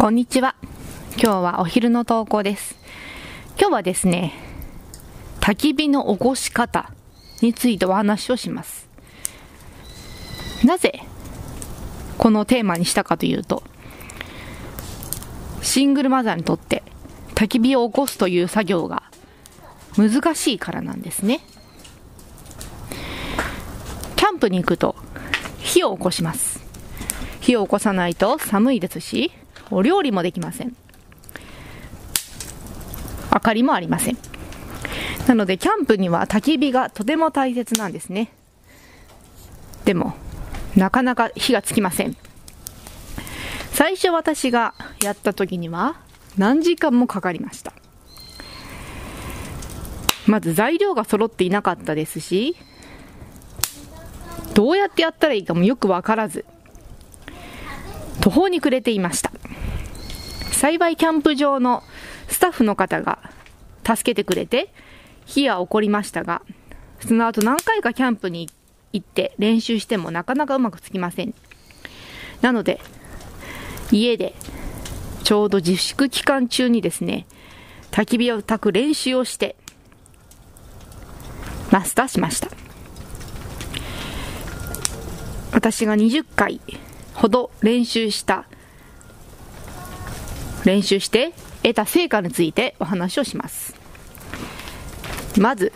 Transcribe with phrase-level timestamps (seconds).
[0.00, 0.54] こんにちは。
[1.20, 2.76] 今日はお昼の投稿です。
[3.58, 4.32] 今日はですね、
[5.40, 6.92] 焚き火の起こし方
[7.42, 8.88] についてお話をします。
[10.64, 11.02] なぜ
[12.16, 13.64] このテーマにしたかというと、
[15.62, 16.84] シングルマザーにとって
[17.34, 19.02] 焚き火を起こすという作業が
[19.96, 21.40] 難しいからなんですね。
[24.14, 24.94] キャンプに行くと
[25.58, 26.60] 火を起こします。
[27.40, 29.32] 火を起こさないと寒いですし、
[29.70, 30.76] お料理もできません。
[33.32, 34.18] 明かりもありません。
[35.26, 38.32] なので、キャンプには焚き火がとても大切なんですね。
[39.84, 40.14] でも、
[40.76, 42.16] なかなか火がつきません。
[43.72, 46.00] 最初私がやった時には
[46.36, 47.72] 何時間もかかりました。
[50.26, 52.56] まず材料が揃っていなかったですし、
[54.54, 56.44] どうやってやったらいいかもよくわからず、
[58.20, 59.30] 途方に暮れていました。
[60.58, 61.84] 幸いキャンプ場の
[62.26, 63.30] スタッフの方が
[63.86, 64.72] 助けてくれて、
[65.24, 66.42] 火は起こりましたが、
[66.98, 68.50] その後何回かキャンプに
[68.92, 71.32] 行って練習してもなかなかうまくつきません。
[72.40, 72.80] なので、
[73.92, 74.34] 家で
[75.22, 77.28] ちょうど自粛期間中にですね、
[77.92, 79.54] 焚き火を焚く練習をして、
[81.70, 82.48] マスターしました。
[85.52, 86.60] 私が20回
[87.14, 88.46] ほど練習した
[90.68, 93.74] 練習して得た成果についてお話をします。
[95.38, 95.72] まず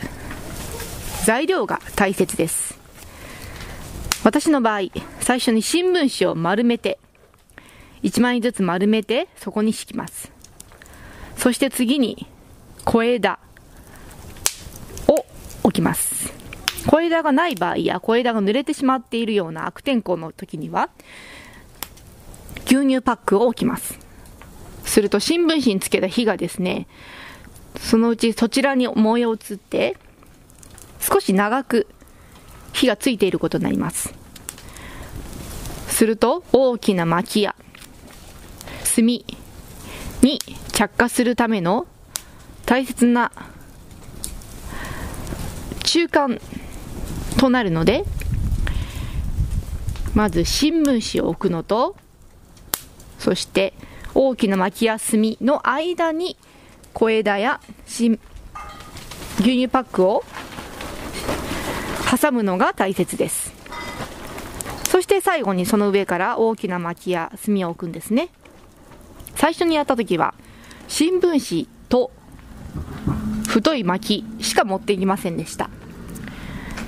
[1.24, 2.78] 材料が大切です。
[4.22, 4.90] 私の場合
[5.20, 6.98] 最初に新聞紙を丸めて
[8.02, 10.30] 1枚ずつ丸めてそこに敷きます。
[11.38, 12.27] そして次に
[12.84, 13.38] 小枝
[15.08, 15.24] を
[15.62, 16.30] 置きます。
[16.86, 20.90] 小枝がない場合や小枝が濡れてしまっているような悪天候の時には
[22.66, 24.11] 牛乳パックを置きます。
[24.84, 26.86] すると新聞紙につけた火がですね
[27.78, 29.97] そのうちそちらに燃え移って
[31.01, 31.86] 少し長く
[32.73, 34.14] 火がついていることになります。
[35.89, 37.55] すると大きな薪や
[38.96, 39.24] 炭に
[40.73, 41.86] 着火するための
[42.67, 43.30] 大切な
[45.85, 46.40] 中間
[47.39, 48.05] となるので
[50.14, 51.96] まず新聞紙を置くのと
[53.18, 53.74] そして
[54.14, 56.36] 大きな薪や炭の間に
[56.92, 58.18] 小枝や牛
[59.39, 60.24] 乳パックを
[62.20, 63.52] 挟むのが大切です。
[64.84, 68.28] そして最後にその上から大きな薪や炭を置くんですね。
[69.34, 70.34] 最初にやった時は
[70.89, 72.11] 新聞紙と
[73.48, 75.70] 太い薪しか持っていきませんでした。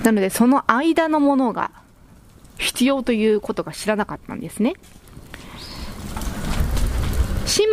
[0.03, 1.71] なのでその間のものが
[2.59, 4.75] 必要ということが知らなかったんですね。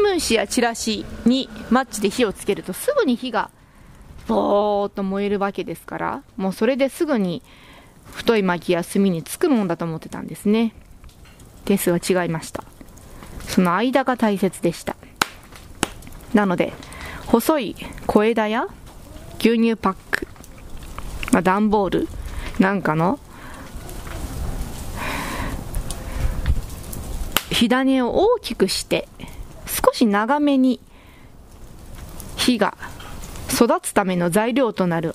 [0.02, 3.50] 聞紙やチラシにマッチで火をつけるとすぐに火が
[4.26, 7.42] ボーっと燃えるわけですからもうそれですぐに
[8.12, 10.74] 太い薪や炭につくもんだと思ってたんですね。
[11.64, 12.64] ですが違いました。
[13.52, 14.96] その間が大切でした
[16.32, 16.72] なので
[17.26, 17.76] 細い
[18.06, 18.66] 小枝や
[19.38, 20.26] 牛乳パック、
[21.32, 22.08] まあ、段ボール
[22.58, 23.19] なんかの
[27.50, 29.06] 火種を大きくして
[29.72, 30.80] 少し長めに
[32.36, 32.76] 火が
[33.48, 35.14] 育つための材料となる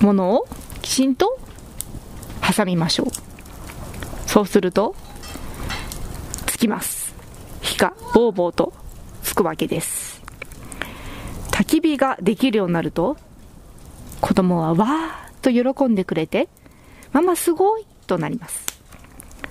[0.00, 0.48] ものを
[0.82, 1.38] きちんと
[2.56, 3.06] 挟みましょう。
[4.28, 4.94] そうすると
[6.46, 7.14] つきます
[7.60, 8.72] 火がボーボーと
[9.22, 10.22] つくわけです。
[11.50, 13.16] 焚き火ができるようになると
[14.20, 16.48] 子供はわーっと喜んでくれて
[17.12, 18.77] ママすごいとなります。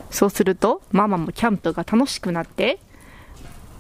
[0.10, 2.80] そうするとママもキャンプが楽しくなって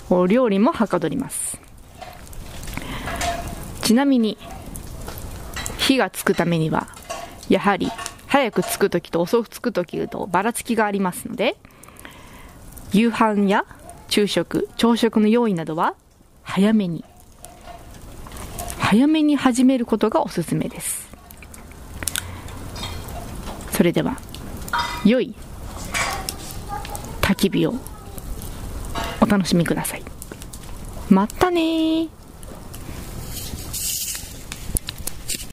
[0.09, 1.59] お料理もはかどります。
[3.81, 4.37] ちなみに
[5.77, 6.87] 火がつくためには
[7.49, 7.89] やはり
[8.27, 11.55] 早くつく時と遅くつく時とばらつきがありますので
[12.91, 13.65] 夕飯や
[14.09, 15.95] 昼食朝食の用意などは
[16.43, 17.05] 早めに
[18.79, 21.07] 早めに始めることがおすすめです。
[23.71, 24.17] それでは
[25.05, 25.35] 良い
[27.27, 27.73] 焚き火を
[29.19, 30.03] お楽しみください。
[31.09, 32.07] またね